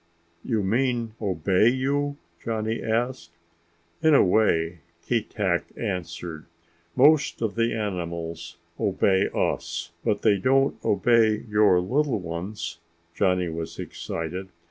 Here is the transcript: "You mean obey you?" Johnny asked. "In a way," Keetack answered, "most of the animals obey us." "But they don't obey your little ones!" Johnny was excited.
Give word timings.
"You 0.43 0.63
mean 0.63 1.13
obey 1.21 1.69
you?" 1.69 2.17
Johnny 2.43 2.81
asked. 2.81 3.29
"In 4.01 4.15
a 4.15 4.23
way," 4.23 4.79
Keetack 5.05 5.65
answered, 5.77 6.47
"most 6.95 7.39
of 7.43 7.53
the 7.53 7.75
animals 7.75 8.57
obey 8.79 9.29
us." 9.31 9.91
"But 10.03 10.23
they 10.23 10.39
don't 10.39 10.83
obey 10.83 11.43
your 11.47 11.79
little 11.79 12.17
ones!" 12.19 12.79
Johnny 13.13 13.47
was 13.47 13.77
excited. 13.77 14.49